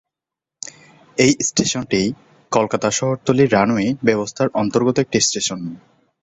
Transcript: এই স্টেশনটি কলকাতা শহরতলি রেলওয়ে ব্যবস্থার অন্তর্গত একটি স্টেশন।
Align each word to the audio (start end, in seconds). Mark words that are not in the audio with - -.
এই 1.17 1.31
স্টেশনটি 1.41 2.01
কলকাতা 2.51 2.89
শহরতলি 2.91 3.45
রেলওয়ে 3.47 3.87
ব্যবস্থার 4.07 4.47
অন্তর্গত 4.61 4.95
একটি 4.99 5.17
স্টেশন। 5.19 5.59